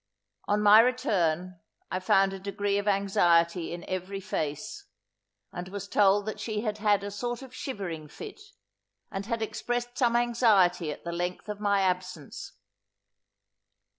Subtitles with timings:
[0.45, 1.59] On my return
[1.91, 4.85] I found a degree of anxiety in every face,
[5.53, 8.41] and was told that she had had a sort of shivering fit,
[9.11, 12.53] and had expressed some anxiety at the length of my absence.